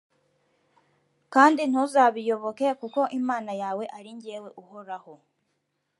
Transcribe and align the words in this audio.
kandi 1.33 1.61
ntuzabiyoboke, 1.69 2.67
kuko 2.81 2.99
imana 3.19 3.51
yawe 3.61 3.83
ari 3.97 4.11
jyewe 4.21 4.49
uhoraho, 4.61 5.13